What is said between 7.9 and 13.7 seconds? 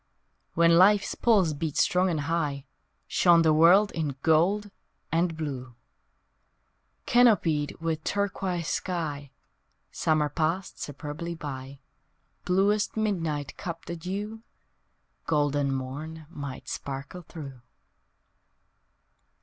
turquoise sky Summer passed superbly by, Bluest midnight